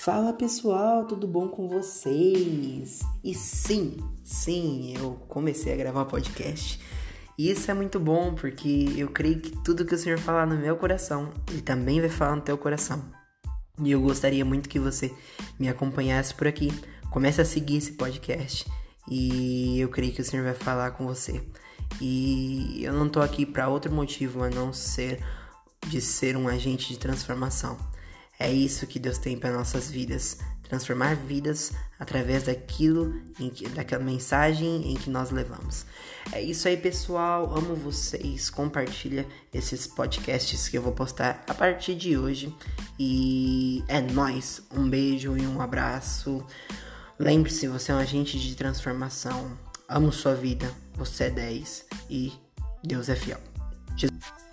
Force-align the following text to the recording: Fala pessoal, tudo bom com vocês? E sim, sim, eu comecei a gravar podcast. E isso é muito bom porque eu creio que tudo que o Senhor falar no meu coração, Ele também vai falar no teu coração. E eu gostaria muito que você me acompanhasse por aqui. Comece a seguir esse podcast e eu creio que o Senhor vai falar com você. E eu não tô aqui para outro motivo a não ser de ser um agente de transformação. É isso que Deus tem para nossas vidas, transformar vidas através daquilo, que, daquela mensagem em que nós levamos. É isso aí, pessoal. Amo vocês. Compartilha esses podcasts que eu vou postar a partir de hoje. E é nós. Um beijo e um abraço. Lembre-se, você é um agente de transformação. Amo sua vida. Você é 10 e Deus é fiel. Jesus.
Fala 0.00 0.32
pessoal, 0.32 1.04
tudo 1.06 1.26
bom 1.26 1.48
com 1.48 1.66
vocês? 1.66 3.00
E 3.22 3.34
sim, 3.34 3.96
sim, 4.22 4.94
eu 4.96 5.14
comecei 5.26 5.72
a 5.72 5.76
gravar 5.76 6.04
podcast. 6.04 6.80
E 7.36 7.50
isso 7.50 7.68
é 7.68 7.74
muito 7.74 7.98
bom 7.98 8.32
porque 8.32 8.94
eu 8.96 9.08
creio 9.08 9.40
que 9.40 9.50
tudo 9.64 9.84
que 9.84 9.96
o 9.96 9.98
Senhor 9.98 10.16
falar 10.16 10.46
no 10.46 10.56
meu 10.56 10.76
coração, 10.76 11.32
Ele 11.50 11.60
também 11.60 12.00
vai 12.00 12.08
falar 12.08 12.36
no 12.36 12.42
teu 12.42 12.56
coração. 12.56 13.04
E 13.82 13.90
eu 13.90 14.00
gostaria 14.00 14.44
muito 14.44 14.68
que 14.68 14.78
você 14.78 15.12
me 15.58 15.68
acompanhasse 15.68 16.32
por 16.32 16.46
aqui. 16.46 16.68
Comece 17.10 17.40
a 17.40 17.44
seguir 17.44 17.78
esse 17.78 17.94
podcast 17.94 18.70
e 19.10 19.80
eu 19.80 19.88
creio 19.88 20.12
que 20.12 20.20
o 20.20 20.24
Senhor 20.24 20.44
vai 20.44 20.54
falar 20.54 20.92
com 20.92 21.08
você. 21.08 21.42
E 22.00 22.84
eu 22.84 22.92
não 22.92 23.08
tô 23.08 23.20
aqui 23.20 23.44
para 23.44 23.68
outro 23.68 23.92
motivo 23.92 24.44
a 24.44 24.48
não 24.48 24.72
ser 24.72 25.20
de 25.88 26.00
ser 26.00 26.36
um 26.36 26.46
agente 26.46 26.88
de 26.88 27.00
transformação. 27.00 27.76
É 28.38 28.52
isso 28.52 28.86
que 28.86 28.98
Deus 28.98 29.18
tem 29.18 29.36
para 29.36 29.52
nossas 29.52 29.90
vidas, 29.90 30.38
transformar 30.62 31.16
vidas 31.16 31.72
através 31.98 32.44
daquilo, 32.44 33.20
que, 33.52 33.68
daquela 33.70 34.04
mensagem 34.04 34.92
em 34.92 34.94
que 34.94 35.10
nós 35.10 35.30
levamos. 35.30 35.84
É 36.30 36.40
isso 36.40 36.68
aí, 36.68 36.76
pessoal. 36.76 37.52
Amo 37.56 37.74
vocês. 37.74 38.48
Compartilha 38.48 39.26
esses 39.52 39.86
podcasts 39.86 40.68
que 40.68 40.78
eu 40.78 40.82
vou 40.82 40.92
postar 40.92 41.42
a 41.48 41.54
partir 41.54 41.96
de 41.96 42.16
hoje. 42.16 42.54
E 42.98 43.82
é 43.88 44.00
nós. 44.00 44.62
Um 44.72 44.88
beijo 44.88 45.36
e 45.36 45.44
um 45.44 45.60
abraço. 45.60 46.44
Lembre-se, 47.18 47.66
você 47.66 47.90
é 47.90 47.94
um 47.94 47.98
agente 47.98 48.38
de 48.38 48.54
transformação. 48.54 49.58
Amo 49.88 50.12
sua 50.12 50.34
vida. 50.34 50.72
Você 50.94 51.24
é 51.24 51.30
10 51.30 51.86
e 52.08 52.32
Deus 52.84 53.08
é 53.08 53.16
fiel. 53.16 53.40
Jesus. 53.96 54.47